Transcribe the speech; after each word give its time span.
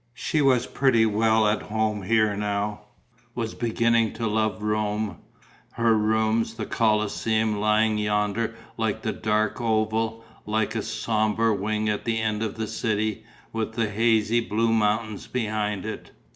She 0.15 0.41
was 0.41 0.65
pretty 0.65 1.05
well 1.05 1.45
at 1.47 1.61
home 1.61 2.01
here 2.01 2.35
now, 2.35 2.85
was 3.35 3.53
beginning 3.53 4.13
to 4.13 4.25
love 4.25 4.63
Rome, 4.63 5.19
her 5.73 5.95
rooms, 5.95 6.55
the 6.55 6.65
Colosseum 6.65 7.59
lying 7.59 7.99
yonder 7.99 8.55
like 8.77 9.05
a 9.05 9.11
dark 9.11 9.61
oval, 9.61 10.25
like 10.47 10.73
a 10.73 10.81
sombre 10.81 11.53
wing 11.53 11.87
at 11.87 12.03
the 12.05 12.19
end 12.19 12.41
of 12.41 12.55
the 12.55 12.65
city, 12.65 13.25
with 13.53 13.73
the 13.73 13.91
hazy 13.91 14.39
blue 14.39 14.73
mountains 14.73 15.27
behind 15.27 15.85
it. 15.85 16.09